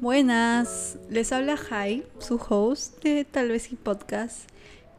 Buenas, 0.00 0.98
les 1.08 1.32
habla 1.32 1.56
Jai, 1.56 2.04
su 2.18 2.34
host 2.36 3.02
de 3.02 3.24
Tal 3.24 3.48
vez 3.48 3.72
y 3.72 3.76
Podcast. 3.76 4.40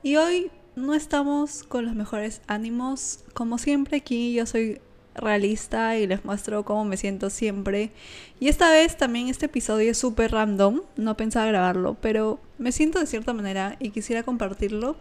Y 0.01 0.15
hoy 0.15 0.49
no 0.75 0.95
estamos 0.95 1.61
con 1.61 1.85
los 1.85 1.93
mejores 1.93 2.41
ánimos. 2.47 3.23
Como 3.35 3.59
siempre 3.59 3.97
aquí 3.97 4.33
yo 4.33 4.47
soy 4.47 4.81
realista 5.13 5.97
y 5.97 6.07
les 6.07 6.25
muestro 6.25 6.65
cómo 6.65 6.83
me 6.83 6.97
siento 6.97 7.29
siempre. 7.29 7.91
Y 8.39 8.47
esta 8.47 8.71
vez 8.71 8.97
también 8.97 9.27
este 9.27 9.45
episodio 9.45 9.91
es 9.91 9.99
súper 9.99 10.31
random, 10.31 10.81
no 10.95 11.15
pensaba 11.15 11.45
grabarlo, 11.45 11.95
pero 12.01 12.39
me 12.57 12.71
siento 12.71 12.99
de 12.99 13.05
cierta 13.05 13.33
manera 13.33 13.75
y 13.79 13.91
quisiera 13.91 14.23
compartirlo. 14.23 14.97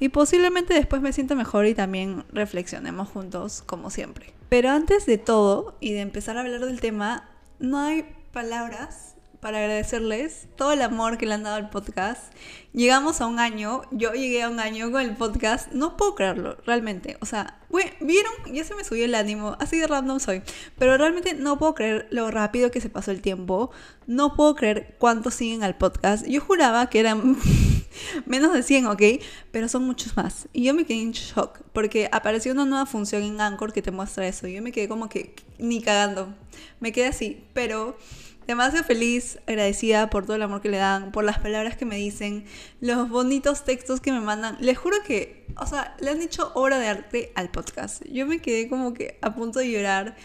Y 0.00 0.08
posiblemente 0.08 0.72
después 0.72 1.02
me 1.02 1.12
sienta 1.12 1.34
mejor 1.34 1.66
y 1.66 1.74
también 1.74 2.24
reflexionemos 2.32 3.10
juntos 3.10 3.62
como 3.66 3.90
siempre. 3.90 4.32
Pero 4.48 4.70
antes 4.70 5.04
de 5.04 5.18
todo 5.18 5.76
y 5.80 5.92
de 5.92 6.00
empezar 6.00 6.38
a 6.38 6.40
hablar 6.40 6.64
del 6.64 6.80
tema, 6.80 7.28
no 7.58 7.78
hay 7.78 8.06
palabras 8.32 9.13
para 9.44 9.58
agradecerles 9.58 10.48
todo 10.56 10.72
el 10.72 10.80
amor 10.80 11.18
que 11.18 11.26
le 11.26 11.34
han 11.34 11.42
dado 11.42 11.56
al 11.56 11.68
podcast. 11.68 12.32
Llegamos 12.72 13.20
a 13.20 13.26
un 13.26 13.38
año, 13.38 13.82
yo 13.90 14.14
llegué 14.14 14.42
a 14.42 14.48
un 14.48 14.58
año 14.58 14.90
con 14.90 15.02
el 15.02 15.14
podcast, 15.16 15.70
no 15.72 15.98
puedo 15.98 16.14
creerlo, 16.14 16.56
realmente. 16.64 17.18
O 17.20 17.26
sea, 17.26 17.60
¿vieron? 18.00 18.32
Ya 18.54 18.64
se 18.64 18.74
me 18.74 18.84
subió 18.84 19.04
el 19.04 19.14
ánimo, 19.14 19.54
así 19.60 19.78
de 19.78 19.86
random 19.86 20.18
soy. 20.18 20.40
Pero 20.78 20.96
realmente 20.96 21.34
no 21.34 21.58
puedo 21.58 21.74
creer 21.74 22.08
lo 22.10 22.30
rápido 22.30 22.70
que 22.70 22.80
se 22.80 22.88
pasó 22.88 23.10
el 23.10 23.20
tiempo. 23.20 23.70
No 24.06 24.34
puedo 24.34 24.54
creer 24.54 24.96
cuántos 24.98 25.34
siguen 25.34 25.62
al 25.62 25.76
podcast. 25.76 26.26
Yo 26.26 26.40
juraba 26.40 26.88
que 26.88 27.00
eran 27.00 27.36
menos 28.24 28.54
de 28.54 28.62
100, 28.62 28.86
¿ok? 28.86 29.02
Pero 29.50 29.68
son 29.68 29.84
muchos 29.84 30.16
más. 30.16 30.48
Y 30.54 30.64
yo 30.64 30.72
me 30.72 30.86
quedé 30.86 31.02
en 31.02 31.12
shock 31.12 31.60
porque 31.74 32.08
apareció 32.10 32.52
una 32.52 32.64
nueva 32.64 32.86
función 32.86 33.22
en 33.22 33.42
Anchor 33.42 33.74
que 33.74 33.82
te 33.82 33.90
muestra 33.90 34.26
eso. 34.26 34.46
Yo 34.46 34.62
me 34.62 34.72
quedé 34.72 34.88
como 34.88 35.10
que 35.10 35.34
ni 35.58 35.82
cagando. 35.82 36.32
Me 36.80 36.92
quedé 36.92 37.08
así, 37.08 37.44
pero 37.52 37.98
demasiado 38.46 38.84
feliz, 38.84 39.38
agradecida 39.46 40.10
por 40.10 40.24
todo 40.24 40.36
el 40.36 40.42
amor 40.42 40.60
que 40.60 40.68
le 40.68 40.78
dan, 40.78 41.12
por 41.12 41.24
las 41.24 41.38
palabras 41.38 41.76
que 41.76 41.84
me 41.84 41.96
dicen, 41.96 42.44
los 42.80 43.08
bonitos 43.08 43.64
textos 43.64 44.00
que 44.00 44.12
me 44.12 44.20
mandan. 44.20 44.56
Les 44.60 44.78
juro 44.78 44.96
que, 45.06 45.46
o 45.56 45.66
sea, 45.66 45.96
le 46.00 46.10
han 46.10 46.20
dicho 46.20 46.52
obra 46.54 46.78
de 46.78 46.88
arte 46.88 47.32
al 47.34 47.50
podcast. 47.50 48.04
Yo 48.06 48.26
me 48.26 48.40
quedé 48.40 48.68
como 48.68 48.94
que 48.94 49.18
a 49.22 49.34
punto 49.34 49.58
de 49.58 49.70
llorar. 49.70 50.16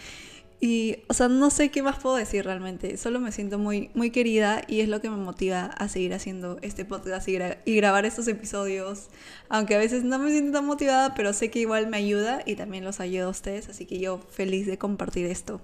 Y, 0.62 0.98
o 1.08 1.14
sea, 1.14 1.28
no 1.28 1.48
sé 1.48 1.70
qué 1.70 1.82
más 1.82 1.98
puedo 1.98 2.16
decir 2.16 2.44
realmente. 2.44 2.98
Solo 2.98 3.18
me 3.18 3.32
siento 3.32 3.58
muy, 3.58 3.90
muy 3.94 4.10
querida 4.10 4.62
y 4.68 4.80
es 4.80 4.90
lo 4.90 5.00
que 5.00 5.08
me 5.08 5.16
motiva 5.16 5.64
a 5.64 5.88
seguir 5.88 6.12
haciendo 6.12 6.58
este 6.60 6.84
podcast 6.84 7.26
y, 7.28 7.38
y, 7.64 7.76
grabar 7.76 8.04
estos 8.04 8.28
episodios. 8.28 9.08
Aunque 9.48 9.74
a 9.74 9.78
veces 9.78 10.04
no 10.04 10.18
me 10.18 10.30
siento 10.30 10.58
tan 10.58 10.66
motivada, 10.66 11.14
pero 11.14 11.32
sé 11.32 11.50
que 11.50 11.60
igual 11.60 11.86
me 11.86 11.96
ayuda 11.96 12.42
y 12.44 12.56
también 12.56 12.84
los 12.84 13.00
ayuda 13.00 13.24
a 13.24 13.30
ustedes. 13.30 13.70
Así 13.70 13.86
que 13.86 13.98
yo 13.98 14.20
feliz 14.30 14.66
de 14.66 14.76
compartir 14.76 15.24
esto. 15.26 15.62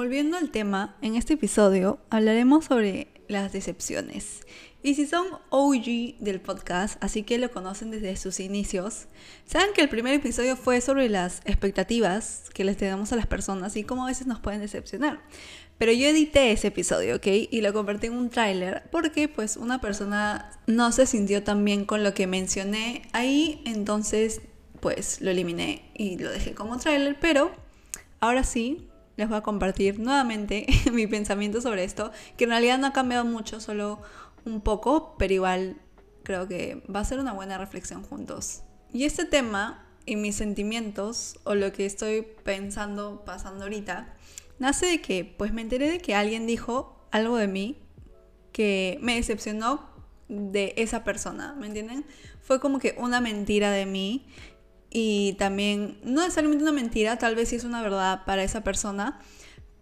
Volviendo 0.00 0.38
al 0.38 0.48
tema, 0.48 0.96
en 1.02 1.14
este 1.14 1.34
episodio 1.34 1.98
hablaremos 2.08 2.64
sobre 2.64 3.08
las 3.28 3.52
decepciones. 3.52 4.40
Y 4.82 4.94
si 4.94 5.06
son 5.06 5.26
OG 5.50 6.16
del 6.20 6.40
podcast, 6.40 6.96
así 7.04 7.22
que 7.22 7.36
lo 7.36 7.50
conocen 7.50 7.90
desde 7.90 8.16
sus 8.16 8.40
inicios, 8.40 9.08
saben 9.44 9.74
que 9.74 9.82
el 9.82 9.90
primer 9.90 10.14
episodio 10.14 10.56
fue 10.56 10.80
sobre 10.80 11.10
las 11.10 11.42
expectativas 11.44 12.44
que 12.54 12.64
les 12.64 12.78
tenemos 12.78 13.12
a 13.12 13.16
las 13.16 13.26
personas 13.26 13.76
y 13.76 13.84
cómo 13.84 14.04
a 14.04 14.06
veces 14.06 14.26
nos 14.26 14.40
pueden 14.40 14.62
decepcionar. 14.62 15.20
Pero 15.76 15.92
yo 15.92 16.08
edité 16.08 16.50
ese 16.50 16.68
episodio, 16.68 17.16
¿ok? 17.16 17.26
Y 17.50 17.60
lo 17.60 17.74
convertí 17.74 18.06
en 18.06 18.14
un 18.14 18.30
tráiler 18.30 18.84
porque 18.90 19.28
pues 19.28 19.58
una 19.58 19.82
persona 19.82 20.50
no 20.66 20.92
se 20.92 21.04
sintió 21.04 21.42
tan 21.42 21.62
bien 21.62 21.84
con 21.84 22.02
lo 22.04 22.14
que 22.14 22.26
mencioné 22.26 23.02
ahí, 23.12 23.60
entonces 23.66 24.40
pues 24.80 25.20
lo 25.20 25.30
eliminé 25.30 25.90
y 25.92 26.16
lo 26.16 26.30
dejé 26.30 26.54
como 26.54 26.78
tráiler, 26.78 27.18
pero 27.20 27.52
ahora 28.18 28.44
sí 28.44 28.86
les 29.16 29.28
voy 29.28 29.38
a 29.38 29.42
compartir 29.42 29.98
nuevamente 29.98 30.66
mi 30.92 31.06
pensamiento 31.06 31.60
sobre 31.60 31.84
esto, 31.84 32.12
que 32.36 32.44
en 32.44 32.50
realidad 32.50 32.78
no 32.78 32.88
ha 32.88 32.92
cambiado 32.92 33.24
mucho, 33.24 33.60
solo 33.60 34.00
un 34.44 34.60
poco, 34.60 35.14
pero 35.18 35.34
igual 35.34 35.76
creo 36.22 36.48
que 36.48 36.82
va 36.94 37.00
a 37.00 37.04
ser 37.04 37.18
una 37.18 37.32
buena 37.32 37.58
reflexión 37.58 38.02
juntos. 38.02 38.62
Y 38.92 39.04
este 39.04 39.24
tema 39.24 39.86
y 40.06 40.16
mis 40.16 40.36
sentimientos, 40.36 41.38
o 41.44 41.54
lo 41.54 41.72
que 41.72 41.86
estoy 41.86 42.26
pensando, 42.44 43.24
pasando 43.24 43.64
ahorita, 43.64 44.14
nace 44.58 44.86
de 44.86 45.00
que, 45.00 45.24
pues 45.24 45.52
me 45.52 45.62
enteré 45.62 45.90
de 45.90 45.98
que 45.98 46.14
alguien 46.14 46.46
dijo 46.46 46.96
algo 47.10 47.36
de 47.36 47.48
mí 47.48 47.78
que 48.52 48.98
me 49.00 49.14
decepcionó 49.14 49.88
de 50.28 50.74
esa 50.76 51.04
persona, 51.04 51.54
¿me 51.58 51.66
entienden? 51.66 52.04
Fue 52.40 52.60
como 52.60 52.78
que 52.78 52.94
una 52.98 53.20
mentira 53.20 53.70
de 53.70 53.86
mí 53.86 54.26
y 54.90 55.34
también, 55.34 55.98
no 56.02 56.22
necesariamente 56.22 56.64
una 56.64 56.72
mentira, 56.72 57.16
tal 57.16 57.36
vez 57.36 57.50
sí 57.50 57.56
es 57.56 57.64
una 57.64 57.80
verdad 57.80 58.24
para 58.26 58.42
esa 58.42 58.64
persona, 58.64 59.20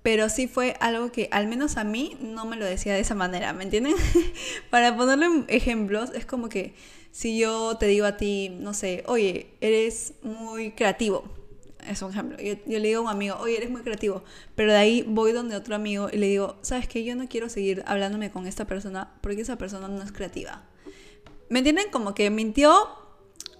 pero 0.03 0.29
sí 0.29 0.49
fue 0.49 0.77
algo 0.81 1.11
que 1.11 1.29
al 1.33 1.47
menos 1.47 1.77
a 1.77 1.85
mí 1.85 2.17
no 2.21 2.45
me 2.45 2.57
lo 2.57 2.65
decía 2.65 2.95
de 2.95 3.01
esa 3.01 3.15
manera, 3.15 3.53
¿me 3.53 3.65
entienden? 3.65 3.95
para 4.71 4.97
ponerle 4.97 5.27
ejemplos, 5.49 6.11
es 6.15 6.27
como 6.27 6.49
que 6.49 6.75
si 7.11 7.39
yo 7.39 7.77
te 7.79 7.87
digo 7.87 8.07
a 8.07 8.17
ti, 8.17 8.51
no 8.61 8.75
sé, 8.75 9.03
oye, 9.07 9.51
eres 9.61 10.13
muy 10.23 10.73
creativo, 10.73 11.25
es 11.89 12.03
un 12.03 12.11
ejemplo, 12.11 12.37
yo, 12.39 12.55
le 12.67 12.89
digo 12.89 13.01
a 13.01 13.03
un 13.05 13.09
amigo, 13.09 13.37
oye, 13.41 13.57
eres 13.57 13.71
muy 13.71 13.83
creativo, 13.83 14.23
pero 14.55 14.73
de 14.73 14.79
ahí 14.79 15.05
voy 15.09 15.33
donde 15.33 15.57
otro 15.57 15.75
amigo 15.75 16.09
y 16.13 16.19
le 16.19 16.27
digo, 16.27 16.57
sabes 16.61 16.87
que 16.87 17.03
yo 17.03 17.17
no 17.17 17.29
quiero 17.29 17.49
seguir 17.49 17.83
hablándome 17.87 18.31
con 18.31 18.47
esta 18.47 18.67
persona 18.67 19.15
porque 19.23 19.41
esa 19.41 19.57
persona 19.57 19.89
no 19.89 20.03
es 20.03 20.13
creativa. 20.13 20.65
¿Me 21.49 21.61
entienden? 21.61 21.91
Como 21.91 22.15
que 22.15 22.29
mintió 22.29 22.75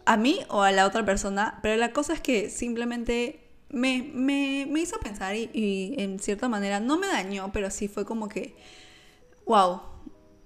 a 0.09 0.17
mí 0.17 0.41
o 0.49 0.63
a 0.63 0.73
la 0.73 0.87
otra 0.87 1.05
persona, 1.05 1.59
pero 1.63 1.77
la 1.77 1.93
cosa 1.93 2.15
es 2.15 2.23
que 2.23 2.49
simplemente 2.49 3.41
me, 3.69 4.11
me, 4.15 4.67
me 4.67 4.81
hizo 4.81 4.99
pensar 4.99 5.37
y, 5.37 5.95
en 5.99 6.19
cierta 6.19 6.49
manera 6.49 6.81
no 6.81 6.97
me 6.99 7.07
dañó, 7.07 7.51
pero 7.53 7.71
sí 7.71 7.89
fue 7.89 8.07
como 8.07 8.27
que, 8.27 8.57
wow, 9.45 9.83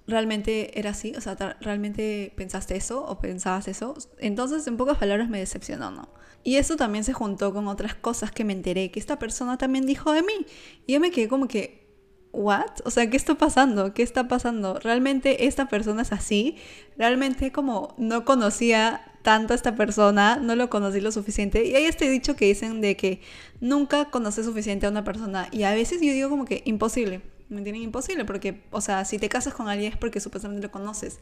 realmente 0.05 0.77
era 0.77 0.89
así, 0.89 1.13
o 1.15 1.21
sea, 1.21 1.35
realmente 1.61 2.33
pensaste 2.35 2.75
eso 2.75 3.05
o 3.05 3.19
pensabas 3.19 3.69
eso. 3.69 3.95
Entonces, 4.17 4.67
en 4.67 4.75
pocas 4.75 4.97
palabras, 4.97 5.29
me 5.29 5.39
decepcionó, 5.39 5.91
¿no? 5.91 6.09
Y 6.43 6.57
eso 6.57 6.75
también 6.75 7.05
se 7.05 7.13
juntó 7.13 7.53
con 7.53 7.69
otras 7.69 7.95
cosas 7.95 8.33
que 8.33 8.43
me 8.43 8.51
enteré 8.51 8.91
que 8.91 8.99
esta 8.99 9.17
persona 9.17 9.57
también 9.57 9.85
dijo 9.85 10.11
de 10.11 10.23
mí. 10.23 10.45
Y 10.85 10.91
yo 10.91 10.99
me 10.99 11.09
quedé 11.09 11.29
como 11.29 11.47
que, 11.47 11.82
¿what? 12.33 12.81
O 12.83 12.91
sea, 12.91 13.09
¿qué 13.09 13.15
está 13.15 13.35
pasando? 13.35 13.93
¿Qué 13.93 14.03
está 14.03 14.27
pasando? 14.27 14.79
¿Realmente 14.79 15.45
esta 15.45 15.69
persona 15.69 16.01
es 16.01 16.11
así? 16.11 16.57
¿Realmente 16.97 17.53
como 17.53 17.95
no 17.97 18.25
conocía 18.25 19.01
tanto 19.23 19.53
a 19.53 19.55
esta 19.55 19.75
persona, 19.75 20.35
no 20.35 20.55
lo 20.55 20.69
conocí 20.69 20.99
lo 20.99 21.11
suficiente. 21.11 21.65
Y 21.65 21.75
hay 21.75 21.85
este 21.85 22.09
dicho 22.09 22.35
que 22.35 22.45
dicen 22.45 22.81
de 22.81 22.95
que 22.95 23.21
nunca 23.61 24.05
conoces 24.05 24.45
suficiente 24.45 24.85
a 24.85 24.89
una 24.89 25.03
persona. 25.03 25.47
Y 25.51 25.63
a 25.63 25.73
veces 25.73 26.01
yo 26.01 26.11
digo 26.11 26.29
como 26.29 26.45
que 26.45 26.61
imposible. 26.65 27.21
¿Me 27.49 27.59
entienden? 27.59 27.83
Imposible 27.83 28.25
porque, 28.25 28.63
o 28.71 28.81
sea, 28.81 29.05
si 29.05 29.17
te 29.17 29.29
casas 29.29 29.53
con 29.53 29.69
alguien 29.69 29.93
es 29.93 29.97
porque 29.97 30.19
supuestamente 30.19 30.67
lo 30.67 30.71
conoces. 30.71 31.19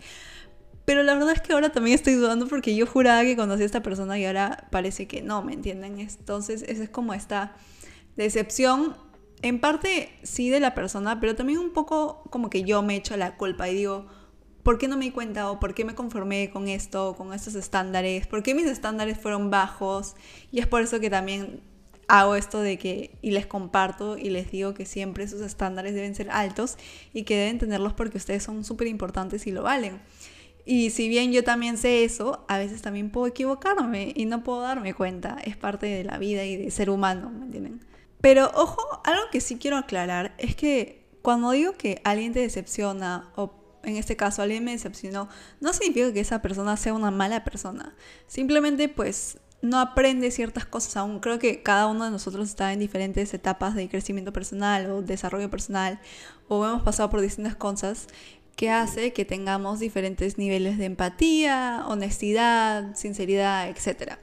Pero 0.83 1.03
la 1.03 1.13
verdad 1.13 1.33
es 1.33 1.41
que 1.41 1.53
ahora 1.53 1.71
también 1.71 1.95
estoy 1.95 2.15
dudando 2.15 2.47
porque 2.47 2.75
yo 2.75 2.87
juraba 2.87 3.21
que 3.21 3.35
conocí 3.35 3.63
a 3.63 3.65
esta 3.65 3.83
persona 3.83 4.17
y 4.17 4.25
ahora 4.25 4.67
parece 4.71 5.07
que 5.07 5.21
no, 5.21 5.43
¿me 5.43 5.53
entienden? 5.53 5.99
Entonces, 5.99 6.63
esa 6.63 6.83
es 6.83 6.89
como 6.89 7.13
esta 7.13 7.53
decepción, 8.15 8.95
en 9.41 9.59
parte 9.59 10.09
sí 10.23 10.49
de 10.49 10.59
la 10.59 10.73
persona, 10.73 11.19
pero 11.19 11.35
también 11.35 11.59
un 11.59 11.71
poco 11.71 12.23
como 12.29 12.49
que 12.49 12.63
yo 12.63 12.81
me 12.81 12.95
echo 12.95 13.17
la 13.17 13.37
culpa 13.37 13.69
y 13.69 13.75
digo, 13.75 14.07
¿por 14.63 14.77
qué 14.77 14.87
no 14.87 14.97
me 14.97 15.05
di 15.05 15.11
cuenta 15.11 15.49
o 15.51 15.59
por 15.59 15.73
qué 15.73 15.85
me 15.85 15.95
conformé 15.95 16.49
con 16.51 16.67
esto, 16.67 17.15
con 17.15 17.33
estos 17.33 17.55
estándares? 17.55 18.27
¿Por 18.27 18.43
qué 18.43 18.53
mis 18.53 18.67
estándares 18.67 19.17
fueron 19.17 19.49
bajos? 19.49 20.15
Y 20.51 20.59
es 20.59 20.67
por 20.67 20.81
eso 20.81 20.99
que 20.99 21.09
también 21.09 21.61
hago 22.07 22.35
esto 22.35 22.59
de 22.59 22.77
que, 22.77 23.17
y 23.21 23.31
les 23.31 23.45
comparto 23.45 24.17
y 24.17 24.29
les 24.29 24.51
digo 24.51 24.73
que 24.73 24.85
siempre 24.85 25.27
sus 25.27 25.41
estándares 25.41 25.95
deben 25.95 26.13
ser 26.13 26.29
altos 26.29 26.77
y 27.13 27.23
que 27.23 27.37
deben 27.37 27.57
tenerlos 27.57 27.93
porque 27.93 28.17
ustedes 28.17 28.43
son 28.43 28.63
súper 28.63 28.87
importantes 28.87 29.47
y 29.47 29.51
lo 29.51 29.63
valen. 29.63 30.01
Y 30.65 30.91
si 30.91 31.09
bien 31.09 31.31
yo 31.31 31.43
también 31.43 31.77
sé 31.77 32.03
eso, 32.03 32.45
a 32.47 32.59
veces 32.59 32.81
también 32.81 33.09
puedo 33.09 33.27
equivocarme 33.27 34.13
y 34.15 34.25
no 34.25 34.43
puedo 34.43 34.61
darme 34.61 34.93
cuenta. 34.93 35.37
Es 35.43 35.57
parte 35.57 35.87
de 35.87 36.03
la 36.03 36.17
vida 36.19 36.45
y 36.45 36.55
de 36.55 36.69
ser 36.69 36.89
humano, 36.89 37.31
¿me 37.31 37.45
entienden? 37.45 37.90
Pero 38.21 38.51
ojo, 38.53 39.01
algo 39.03 39.23
que 39.31 39.41
sí 39.41 39.57
quiero 39.57 39.77
aclarar 39.77 40.33
es 40.37 40.55
que 40.55 41.09
cuando 41.21 41.51
digo 41.51 41.73
que 41.73 42.01
alguien 42.03 42.33
te 42.33 42.39
decepciona 42.39 43.31
o 43.35 43.53
en 43.83 43.97
este 43.97 44.15
caso 44.15 44.41
alguien 44.41 44.63
me 44.63 44.71
decepcionó, 44.71 45.27
no 45.59 45.73
significa 45.73 46.13
que 46.13 46.19
esa 46.19 46.41
persona 46.41 46.77
sea 46.77 46.93
una 46.93 47.11
mala 47.11 47.43
persona. 47.43 47.95
Simplemente 48.27 48.89
pues 48.89 49.39
no 49.61 49.79
aprende 49.79 50.31
ciertas 50.31 50.65
cosas 50.65 50.97
aún. 50.97 51.19
Creo 51.19 51.39
que 51.39 51.61
cada 51.61 51.87
uno 51.87 52.05
de 52.05 52.11
nosotros 52.11 52.49
está 52.49 52.73
en 52.73 52.79
diferentes 52.79 53.33
etapas 53.33 53.75
de 53.75 53.89
crecimiento 53.89 54.33
personal 54.33 54.89
o 54.91 55.01
desarrollo 55.01 55.49
personal 55.49 55.99
o 56.47 56.65
hemos 56.65 56.83
pasado 56.83 57.09
por 57.09 57.21
distintas 57.21 57.55
cosas 57.55 58.07
que 58.55 58.69
hace 58.69 59.13
que 59.13 59.25
tengamos 59.25 59.79
diferentes 59.79 60.37
niveles 60.37 60.77
de 60.77 60.85
empatía, 60.85 61.85
honestidad, 61.87 62.95
sinceridad, 62.95 63.69
etc. 63.69 64.13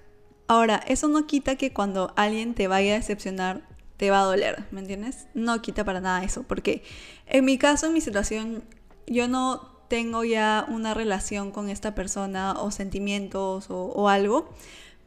Ahora, 0.46 0.82
eso 0.86 1.08
no 1.08 1.26
quita 1.26 1.56
que 1.56 1.72
cuando 1.72 2.12
alguien 2.16 2.54
te 2.54 2.68
vaya 2.68 2.92
a 2.92 2.96
decepcionar, 2.96 3.67
te 3.98 4.10
va 4.10 4.20
a 4.20 4.24
doler, 4.24 4.64
¿me 4.70 4.80
entiendes? 4.80 5.26
No 5.34 5.60
quita 5.60 5.84
para 5.84 6.00
nada 6.00 6.24
eso, 6.24 6.44
porque 6.44 6.82
en 7.26 7.44
mi 7.44 7.58
caso, 7.58 7.88
en 7.88 7.92
mi 7.92 8.00
situación, 8.00 8.64
yo 9.06 9.28
no 9.28 9.76
tengo 9.88 10.22
ya 10.22 10.64
una 10.68 10.94
relación 10.94 11.50
con 11.50 11.68
esta 11.68 11.94
persona 11.94 12.54
o 12.60 12.70
sentimientos 12.70 13.66
o, 13.68 14.08
algo, 14.08 14.48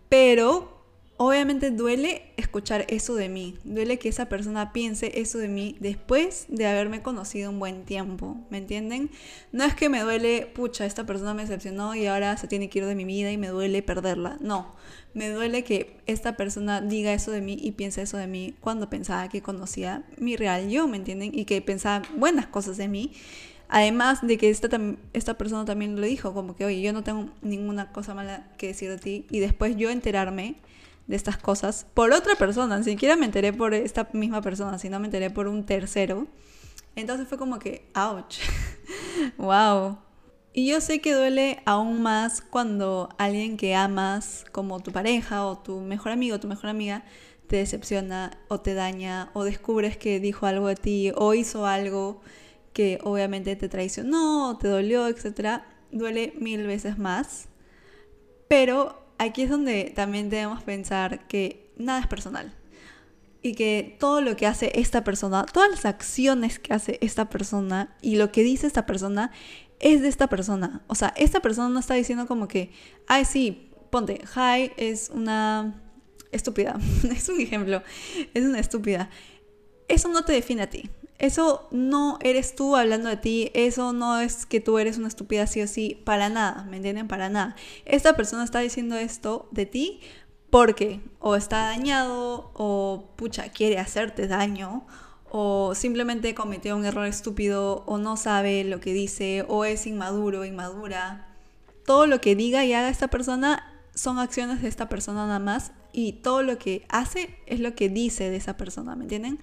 pero 0.09 0.81
obviamente 1.23 1.69
duele 1.69 2.23
escuchar 2.35 2.88
eso 2.89 3.13
de 3.13 3.29
mí, 3.29 3.56
duele 3.63 4.00
que 4.00 4.09
esa 4.09 4.27
persona 4.27 4.73
piense 4.73 5.21
eso 5.21 5.38
de 5.38 5.50
mí 5.50 5.75
después 5.79 6.47
de 6.50 6.65
haberme 6.65 7.03
conocido 7.03 7.51
un 7.51 7.59
buen 7.59 7.85
tiempo, 7.85 8.38
¿me 8.50 8.57
entienden? 8.57 9.12
No 9.51 9.63
es 9.63 9.75
que 9.75 9.88
me 9.88 10.00
duele, 10.00 10.47
pucha, 10.47 10.83
esta 10.83 11.06
persona 11.06 11.35
me 11.35 11.44
decepcionó 11.44 11.94
y 11.94 12.07
ahora 12.07 12.38
se 12.38 12.47
tiene 12.47 12.71
que 12.71 12.79
ir 12.79 12.85
de 12.88 12.95
mi 12.95 13.06
vida 13.06 13.31
y 13.31 13.38
me 13.38 13.50
duele 13.50 13.83
perderla, 13.83 14.39
no, 14.41 14.73
me 15.13 15.29
duele 15.29 15.63
que 15.63 15.95
esta 16.07 16.35
persona 16.38 16.81
diga 16.81 17.13
eso 17.13 17.29
de 17.29 17.41
mí 17.41 17.56
y 17.62 17.74
piense 17.74 18.01
eso 18.01 18.17
de 18.17 18.25
mí 18.25 18.56
cuando 18.59 18.89
pensaba 18.89 19.29
que 19.29 19.44
conocía 19.44 20.03
mi 20.17 20.35
real 20.35 20.69
yo, 20.71 20.88
¿me 20.88 20.97
entienden? 20.97 21.38
Y 21.38 21.45
que 21.45 21.62
pensaba 21.62 22.03
buenas 22.17 22.47
cosas 22.47 22.77
de 22.77 22.88
mí. 22.88 23.12
Además 23.69 24.25
de 24.25 24.38
que 24.38 24.50
esta, 24.50 24.67
esta 25.13 25.38
persona 25.38 25.63
también 25.65 25.95
lo 25.95 26.06
dijo, 26.06 26.33
como 26.33 26.57
que, 26.57 26.65
oye, 26.65 26.81
yo 26.81 26.91
no 26.91 27.03
tengo 27.03 27.29
ninguna 27.41 27.91
cosa 27.94 28.13
mala 28.13 28.47
que 28.57 28.67
decir 28.67 28.89
de 28.89 28.97
ti. 28.97 29.25
Y 29.29 29.39
después 29.39 29.77
yo 29.77 29.89
enterarme 29.89 30.57
de 31.12 31.18
estas 31.18 31.38
cosas 31.38 31.86
por 31.94 32.13
otra 32.13 32.36
persona, 32.36 32.78
ni 32.78 32.86
siquiera 32.86 33.18
me 33.18 33.25
enteré 33.25 33.52
por 33.52 33.74
esta 33.74 34.08
misma 34.13 34.42
persona, 34.42 34.80
sino 34.80 34.98
me 35.00 35.08
enteré 35.08 35.30
por 35.30 35.48
un 35.48 35.66
tercero. 35.66 36.25
Entonces 36.96 37.28
fue 37.28 37.38
como 37.38 37.60
que, 37.60 37.86
ouch, 37.94 38.38
wow. 39.38 39.98
Y 40.54 40.68
yo 40.68 40.80
sé 40.80 41.02
que 41.02 41.13
duele 41.13 41.62
aún 41.66 42.02
más 42.02 42.42
cuando 42.42 43.10
alguien 43.18 43.58
que 43.58 43.75
amas, 43.75 44.46
como 44.54 44.80
tu 44.80 44.92
pareja 44.92 45.46
o 45.46 45.58
tu 45.58 45.81
mejor 45.81 46.13
amigo 46.13 46.38
o 46.38 46.40
tu 46.40 46.48
mejor 46.48 46.69
amiga, 46.69 47.04
te 47.48 47.58
decepciona 47.58 48.31
o 48.48 48.62
te 48.62 48.74
daña 48.74 49.31
o 49.34 49.44
descubres 49.44 49.98
que 49.98 50.22
dijo 50.22 50.46
algo 50.46 50.68
de 50.69 50.75
ti 50.75 51.12
o 51.16 51.34
hizo 51.34 51.66
algo 51.66 52.22
que 52.72 53.00
obviamente 53.04 53.58
te 53.58 53.68
traicionó, 53.68 54.58
te 54.58 54.69
dolió, 54.69 55.08
etc. 55.08 55.62
Duele 55.92 56.34
mil 56.40 56.66
veces 56.68 56.98
más. 56.98 57.50
Pero 58.48 59.11
aquí 59.25 59.44
es 59.44 59.50
donde 59.50 59.91
también 59.95 60.29
debemos 60.29 60.63
pensar 60.63 61.27
que 61.27 61.71
nada 61.77 62.00
es 62.00 62.07
personal. 62.07 62.53
Y 63.44 63.56
que 63.56 63.97
todo 64.00 64.21
lo 64.21 64.35
que 64.35 64.45
hace 64.45 64.71
esta 64.79 65.03
persona, 65.03 65.45
todas 65.45 65.69
las 65.71 65.85
acciones 65.85 66.59
que 66.59 66.73
hace 66.73 67.00
esta 67.01 67.29
persona 67.29 67.95
y 68.01 68.18
lo 68.18 68.31
que 68.31 68.44
dice 68.44 68.68
esta 68.68 68.85
persona 68.85 69.31
es 69.79 70.01
de 70.01 70.09
esta 70.09 70.27
persona. 70.27 70.83
O 70.88 70.95
sea, 70.95 71.12
esta 71.18 71.39
persona 71.39 71.69
no 71.69 71.79
está 71.79 71.95
diciendo 71.95 72.27
como 72.27 72.47
que, 72.47 72.71
ay, 73.07 73.25
sí, 73.25 73.71
ponte, 73.89 74.21
Hi 74.35 74.71
es 74.77 75.09
una 75.13 75.81
estúpida. 76.31 76.79
es 77.15 77.29
un 77.29 77.41
ejemplo. 77.41 77.81
Es 78.33 78.45
una 78.45 78.59
estúpida. 78.59 79.09
Eso 79.88 80.07
no 80.09 80.24
te 80.24 80.33
define 80.33 80.63
a 80.63 80.69
ti. 80.69 80.89
Eso 81.21 81.68
no 81.69 82.18
eres 82.23 82.56
tú 82.56 82.75
hablando 82.75 83.07
de 83.07 83.15
ti, 83.15 83.51
eso 83.53 83.94
no 83.94 84.19
es 84.19 84.47
que 84.47 84.59
tú 84.59 84.79
eres 84.79 84.97
una 84.97 85.07
estúpida 85.07 85.45
sí 85.45 85.62
o 85.62 85.68
sí, 85.68 86.01
para 86.03 86.29
nada, 86.29 86.63
¿me 86.63 86.77
entienden? 86.77 87.07
Para 87.07 87.29
nada. 87.29 87.56
Esta 87.85 88.15
persona 88.15 88.44
está 88.44 88.59
diciendo 88.59 88.95
esto 88.95 89.47
de 89.51 89.68
ti 89.68 90.00
porque 90.50 91.00
o 91.19 91.35
está 91.35 91.68
dañado 91.68 92.50
o 92.56 93.12
pucha, 93.18 93.50
quiere 93.50 93.77
hacerte 93.77 94.27
daño 94.27 94.88
o 95.29 95.75
simplemente 95.75 96.33
cometió 96.33 96.75
un 96.75 96.85
error 96.85 97.06
estúpido 97.06 97.83
o 97.85 98.00
no 98.00 98.17
sabe 98.17 98.63
lo 98.63 98.79
que 98.79 98.91
dice 98.91 99.45
o 99.47 99.63
es 99.63 99.85
inmaduro, 99.85 100.44
inmadura. 100.44 101.27
Todo 101.85 102.07
lo 102.07 102.19
que 102.19 102.35
diga 102.35 102.65
y 102.65 102.74
haga 102.74 102.89
esta 102.89 103.09
persona 103.09 103.79
son 103.94 104.17
acciones 104.17 104.63
de 104.63 104.69
esta 104.69 104.89
persona 104.89 105.27
nada 105.27 105.38
más 105.38 105.71
y 105.94 106.13
todo 106.13 106.41
lo 106.41 106.57
que 106.57 106.83
hace 106.89 107.38
es 107.45 107.59
lo 107.59 107.75
que 107.75 107.89
dice 107.89 108.31
de 108.31 108.38
esa 108.38 108.57
persona, 108.57 108.95
¿me 108.95 109.03
entienden? 109.03 109.38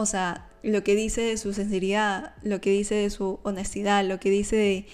O 0.00 0.06
sea, 0.06 0.48
lo 0.62 0.82
que 0.82 0.94
dice 0.96 1.20
de 1.20 1.36
su 1.36 1.52
sinceridad, 1.52 2.34
lo 2.42 2.62
que 2.62 2.70
dice 2.70 2.94
de 2.94 3.10
su 3.10 3.38
honestidad, 3.42 4.02
lo 4.02 4.18
que 4.18 4.30
dice 4.30 4.86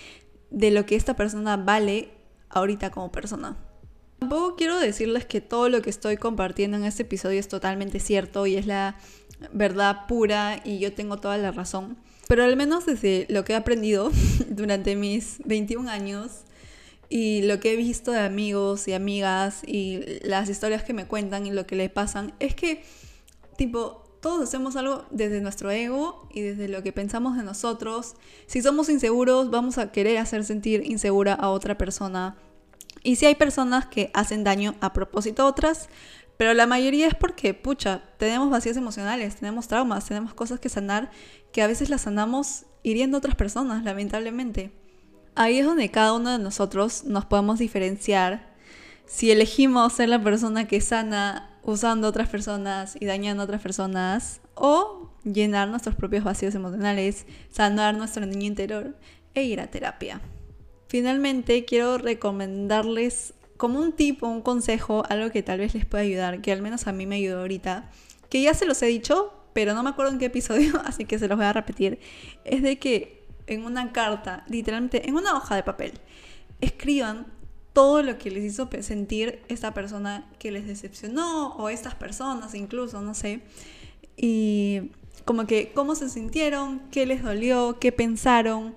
de, 0.50 0.70
lo 0.72 0.84
que 0.84 0.96
esta 0.96 1.14
persona 1.14 1.56
vale 1.56 2.08
ahorita 2.48 2.90
como 2.90 3.12
persona. 3.12 3.56
Tampoco 4.18 4.56
quiero 4.56 4.80
decirles 4.80 5.24
que 5.24 5.40
todo 5.40 5.68
lo 5.68 5.80
que 5.80 5.90
estoy 5.90 6.16
compartiendo 6.16 6.76
en 6.76 6.82
este 6.82 7.04
episodio 7.04 7.38
es 7.38 7.46
totalmente 7.46 8.00
cierto 8.00 8.48
y 8.48 8.56
es 8.56 8.66
la 8.66 8.96
verdad 9.52 10.08
pura 10.08 10.60
y 10.64 10.80
yo 10.80 10.92
tengo 10.92 11.18
toda 11.18 11.38
la 11.38 11.52
razón. 11.52 11.96
Pero 12.26 12.42
al 12.42 12.56
menos 12.56 12.84
desde 12.84 13.28
lo 13.30 13.44
que 13.44 13.52
he 13.52 13.56
aprendido 13.56 14.10
durante 14.48 14.96
mis 14.96 15.38
21 15.44 15.88
años 15.88 16.46
y 17.08 17.42
lo 17.42 17.60
que 17.60 17.74
he 17.74 17.76
visto 17.76 18.10
de 18.10 18.18
amigos 18.18 18.88
y 18.88 18.92
amigas 18.92 19.62
y 19.64 20.00
las 20.24 20.48
historias 20.48 20.82
que 20.82 20.94
me 20.94 21.06
cuentan 21.06 21.46
y 21.46 21.52
lo 21.52 21.64
que 21.64 21.76
le 21.76 21.90
pasan, 21.90 22.34
es 22.40 22.56
que, 22.56 22.82
tipo, 23.56 24.02
todos 24.20 24.42
hacemos 24.42 24.76
algo 24.76 25.04
desde 25.10 25.40
nuestro 25.40 25.70
ego 25.70 26.28
y 26.32 26.40
desde 26.40 26.68
lo 26.68 26.82
que 26.82 26.92
pensamos 26.92 27.36
de 27.36 27.42
nosotros. 27.42 28.14
Si 28.46 28.62
somos 28.62 28.88
inseguros, 28.88 29.50
vamos 29.50 29.78
a 29.78 29.92
querer 29.92 30.18
hacer 30.18 30.44
sentir 30.44 30.84
insegura 30.84 31.34
a 31.34 31.50
otra 31.50 31.78
persona. 31.78 32.36
Y 33.02 33.16
si 33.16 33.26
hay 33.26 33.34
personas 33.34 33.86
que 33.86 34.10
hacen 34.14 34.42
daño 34.42 34.74
a 34.80 34.92
propósito 34.92 35.42
a 35.42 35.46
otras, 35.46 35.88
pero 36.36 36.54
la 36.54 36.66
mayoría 36.66 37.06
es 37.06 37.14
porque, 37.14 37.54
pucha, 37.54 38.02
tenemos 38.18 38.50
vacíos 38.50 38.76
emocionales, 38.76 39.36
tenemos 39.36 39.68
traumas, 39.68 40.06
tenemos 40.06 40.34
cosas 40.34 40.60
que 40.60 40.68
sanar, 40.68 41.10
que 41.52 41.62
a 41.62 41.66
veces 41.66 41.88
las 41.88 42.02
sanamos 42.02 42.66
hiriendo 42.82 43.16
a 43.16 43.18
otras 43.18 43.36
personas, 43.36 43.84
lamentablemente. 43.84 44.72
Ahí 45.34 45.58
es 45.58 45.66
donde 45.66 45.90
cada 45.90 46.14
uno 46.14 46.32
de 46.32 46.38
nosotros 46.38 47.04
nos 47.04 47.24
podemos 47.24 47.58
diferenciar 47.58 48.54
si 49.06 49.30
elegimos 49.30 49.92
ser 49.92 50.08
la 50.08 50.22
persona 50.22 50.66
que 50.66 50.80
sana 50.80 51.55
usando 51.66 52.06
a 52.06 52.10
otras 52.10 52.28
personas 52.28 52.96
y 52.98 53.06
dañando 53.06 53.42
a 53.42 53.44
otras 53.44 53.60
personas, 53.60 54.40
o 54.54 55.10
llenar 55.24 55.68
nuestros 55.68 55.96
propios 55.96 56.22
vacíos 56.22 56.54
emocionales, 56.54 57.26
sanar 57.50 57.96
nuestro 57.96 58.24
niño 58.24 58.46
interior 58.46 58.96
e 59.34 59.42
ir 59.42 59.60
a 59.60 59.66
terapia. 59.66 60.20
Finalmente, 60.88 61.64
quiero 61.64 61.98
recomendarles 61.98 63.34
como 63.56 63.80
un 63.80 63.92
tipo, 63.92 64.28
un 64.28 64.42
consejo, 64.42 65.02
algo 65.08 65.30
que 65.30 65.42
tal 65.42 65.58
vez 65.58 65.74
les 65.74 65.84
pueda 65.84 66.04
ayudar, 66.04 66.40
que 66.40 66.52
al 66.52 66.62
menos 66.62 66.86
a 66.86 66.92
mí 66.92 67.04
me 67.04 67.16
ayudó 67.16 67.40
ahorita, 67.40 67.90
que 68.30 68.42
ya 68.42 68.54
se 68.54 68.64
los 68.64 68.80
he 68.82 68.86
dicho, 68.86 69.32
pero 69.52 69.74
no 69.74 69.82
me 69.82 69.90
acuerdo 69.90 70.12
en 70.12 70.18
qué 70.18 70.26
episodio, 70.26 70.80
así 70.84 71.04
que 71.04 71.18
se 71.18 71.26
los 71.26 71.36
voy 71.36 71.46
a 71.46 71.52
repetir, 71.52 71.98
es 72.44 72.62
de 72.62 72.78
que 72.78 73.26
en 73.48 73.64
una 73.64 73.92
carta, 73.92 74.44
literalmente 74.48 75.08
en 75.08 75.16
una 75.16 75.36
hoja 75.36 75.56
de 75.56 75.64
papel, 75.64 75.94
escriban 76.60 77.26
todo 77.76 78.02
lo 78.02 78.16
que 78.16 78.30
les 78.30 78.42
hizo 78.42 78.70
sentir 78.80 79.42
esta 79.48 79.74
persona 79.74 80.26
que 80.38 80.50
les 80.50 80.66
decepcionó 80.66 81.54
o 81.56 81.68
estas 81.68 81.94
personas 81.94 82.54
incluso, 82.54 83.02
no 83.02 83.12
sé. 83.12 83.42
Y 84.16 84.92
como 85.26 85.46
que 85.46 85.72
cómo 85.74 85.94
se 85.94 86.08
sintieron, 86.08 86.80
qué 86.90 87.04
les 87.04 87.22
dolió, 87.22 87.76
qué 87.78 87.92
pensaron, 87.92 88.76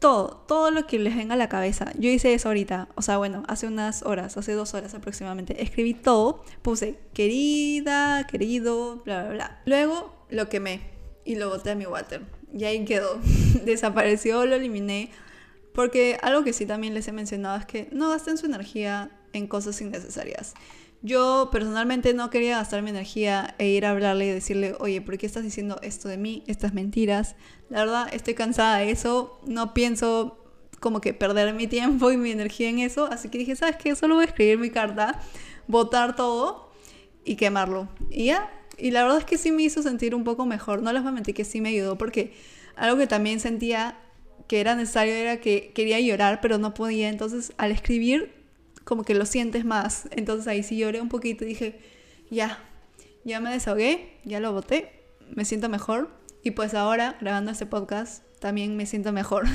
todo, 0.00 0.42
todo 0.48 0.72
lo 0.72 0.88
que 0.88 0.98
les 0.98 1.14
venga 1.14 1.34
a 1.34 1.36
la 1.36 1.48
cabeza. 1.48 1.92
Yo 2.00 2.10
hice 2.10 2.34
eso 2.34 2.48
ahorita, 2.48 2.88
o 2.96 3.02
sea, 3.02 3.16
bueno, 3.16 3.44
hace 3.46 3.68
unas 3.68 4.02
horas, 4.02 4.36
hace 4.36 4.54
dos 4.54 4.74
horas 4.74 4.92
aproximadamente. 4.92 5.62
Escribí 5.62 5.94
todo, 5.94 6.42
puse 6.62 6.98
querida, 7.14 8.26
querido, 8.26 9.04
bla, 9.04 9.22
bla, 9.22 9.32
bla. 9.34 9.62
Luego 9.66 10.12
lo 10.30 10.48
quemé 10.48 10.80
y 11.24 11.36
lo 11.36 11.48
boté 11.48 11.70
a 11.70 11.74
mi 11.76 11.86
water. 11.86 12.22
Y 12.52 12.64
ahí 12.64 12.84
quedó. 12.84 13.20
Desapareció, 13.64 14.44
lo 14.46 14.56
eliminé 14.56 15.12
porque 15.76 16.18
algo 16.22 16.42
que 16.42 16.54
sí 16.54 16.64
también 16.64 16.94
les 16.94 17.06
he 17.06 17.12
mencionado 17.12 17.58
es 17.58 17.66
que 17.66 17.86
no 17.92 18.08
gasten 18.08 18.38
su 18.38 18.46
energía 18.46 19.10
en 19.34 19.46
cosas 19.46 19.78
innecesarias. 19.82 20.54
Yo 21.02 21.50
personalmente 21.52 22.14
no 22.14 22.30
quería 22.30 22.56
gastar 22.56 22.80
mi 22.80 22.88
energía 22.88 23.54
e 23.58 23.68
ir 23.68 23.84
a 23.84 23.90
hablarle 23.90 24.26
y 24.26 24.30
decirle, 24.30 24.74
oye, 24.80 25.02
¿por 25.02 25.18
qué 25.18 25.26
estás 25.26 25.44
diciendo 25.44 25.78
esto 25.82 26.08
de 26.08 26.16
mí, 26.16 26.42
estas 26.46 26.72
mentiras? 26.72 27.36
La 27.68 27.80
verdad, 27.80 28.08
estoy 28.14 28.32
cansada 28.32 28.78
de 28.78 28.90
eso, 28.90 29.38
no 29.46 29.74
pienso 29.74 30.42
como 30.80 31.02
que 31.02 31.12
perder 31.12 31.52
mi 31.52 31.66
tiempo 31.66 32.10
y 32.10 32.16
mi 32.16 32.30
energía 32.30 32.70
en 32.70 32.78
eso, 32.78 33.04
así 33.12 33.28
que 33.28 33.36
dije, 33.36 33.54
¿sabes 33.54 33.76
qué? 33.76 33.94
Solo 33.94 34.14
voy 34.14 34.24
a 34.24 34.28
escribir 34.28 34.58
mi 34.58 34.70
carta, 34.70 35.20
votar 35.68 36.16
todo 36.16 36.70
y 37.22 37.36
quemarlo. 37.36 37.90
Y 38.08 38.26
ya, 38.26 38.50
y 38.78 38.92
la 38.92 39.02
verdad 39.02 39.18
es 39.18 39.26
que 39.26 39.36
sí 39.36 39.52
me 39.52 39.62
hizo 39.62 39.82
sentir 39.82 40.14
un 40.14 40.24
poco 40.24 40.46
mejor, 40.46 40.80
no 40.80 40.90
les 40.94 41.02
voy 41.02 41.10
a 41.10 41.14
mentir 41.14 41.34
que 41.34 41.44
sí 41.44 41.60
me 41.60 41.68
ayudó 41.68 41.98
porque 41.98 42.32
algo 42.76 42.96
que 42.96 43.06
también 43.06 43.40
sentía 43.40 43.98
que 44.46 44.60
era 44.60 44.74
necesario 44.74 45.14
era 45.14 45.40
que 45.40 45.72
quería 45.74 46.00
llorar, 46.00 46.40
pero 46.40 46.58
no 46.58 46.74
podía. 46.74 47.08
Entonces, 47.08 47.52
al 47.56 47.72
escribir, 47.72 48.32
como 48.84 49.02
que 49.04 49.14
lo 49.14 49.26
sientes 49.26 49.64
más. 49.64 50.08
Entonces, 50.12 50.46
ahí 50.46 50.62
sí 50.62 50.76
lloré 50.76 51.00
un 51.00 51.08
poquito 51.08 51.44
y 51.44 51.48
dije, 51.48 51.80
ya, 52.30 52.64
ya 53.24 53.40
me 53.40 53.50
desahogué, 53.50 54.18
ya 54.24 54.40
lo 54.40 54.52
boté, 54.52 54.92
me 55.34 55.44
siento 55.44 55.68
mejor. 55.68 56.10
Y 56.42 56.52
pues 56.52 56.74
ahora, 56.74 57.16
grabando 57.20 57.50
este 57.50 57.66
podcast, 57.66 58.22
también 58.38 58.76
me 58.76 58.86
siento 58.86 59.12
mejor. 59.12 59.46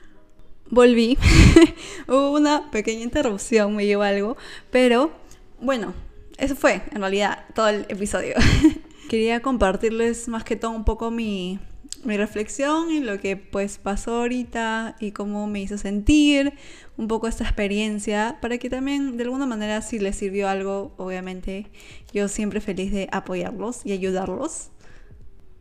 Volví. 0.70 1.18
Hubo 2.08 2.32
una 2.32 2.70
pequeña 2.70 3.02
interrupción, 3.02 3.76
me 3.76 3.84
llevó 3.84 4.02
algo. 4.02 4.36
Pero, 4.70 5.12
bueno, 5.60 5.92
eso 6.38 6.56
fue 6.56 6.82
en 6.92 7.00
realidad 7.00 7.44
todo 7.54 7.68
el 7.68 7.84
episodio. 7.88 8.34
Quería 9.10 9.42
compartirles 9.42 10.28
más 10.28 10.44
que 10.44 10.56
todo 10.56 10.70
un 10.70 10.84
poco 10.84 11.10
mi, 11.10 11.60
mi 12.04 12.16
reflexión 12.16 12.90
y 12.90 13.00
lo 13.00 13.20
que 13.20 13.36
pues 13.36 13.78
pasó 13.78 14.20
ahorita 14.20 14.96
y 14.98 15.12
cómo 15.12 15.46
me 15.46 15.60
hizo 15.60 15.78
sentir 15.78 16.52
un 16.96 17.06
poco 17.06 17.28
esta 17.28 17.44
experiencia 17.44 18.38
para 18.40 18.58
que 18.58 18.68
también 18.68 19.16
de 19.16 19.24
alguna 19.24 19.46
manera 19.46 19.82
si 19.82 19.98
les 19.98 20.16
sirvió 20.16 20.48
algo, 20.48 20.94
obviamente 20.96 21.66
yo 22.12 22.28
siempre 22.28 22.60
feliz 22.60 22.92
de 22.92 23.08
apoyarlos 23.12 23.82
y 23.84 23.92
ayudarlos. 23.92 24.70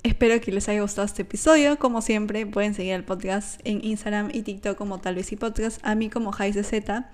Espero 0.04 0.42
que 0.42 0.52
les 0.52 0.68
haya 0.68 0.82
gustado 0.82 1.06
este 1.06 1.22
episodio. 1.22 1.78
Como 1.78 2.02
siempre, 2.02 2.48
pueden 2.48 2.74
seguir 2.74 2.94
el 2.94 3.04
podcast 3.04 3.60
en 3.64 3.86
Instagram 3.86 4.32
y 4.34 4.42
TikTok 4.42 4.76
como 4.76 5.00
tal 5.00 5.14
vez 5.14 5.32
y 5.32 5.36
podcast, 5.36 5.80
a 5.84 5.94
mí 5.94 6.10
como 6.10 6.34
Z 6.34 7.12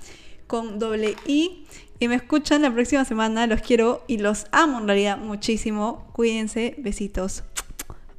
con 0.48 0.80
doble 0.80 1.16
I. 1.26 1.66
Y 2.00 2.08
me 2.08 2.16
escuchan 2.16 2.62
la 2.62 2.74
próxima 2.74 3.04
semana. 3.04 3.46
Los 3.46 3.62
quiero 3.62 4.04
y 4.08 4.18
los 4.18 4.48
amo 4.52 4.80
en 4.80 4.88
realidad 4.88 5.18
muchísimo. 5.18 6.08
Cuídense. 6.14 6.76
Besitos. 6.78 7.44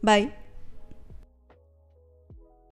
Bye. 0.03 0.48